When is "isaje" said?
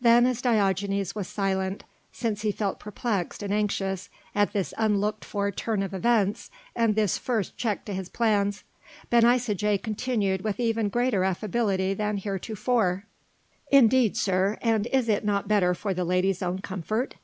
9.24-9.82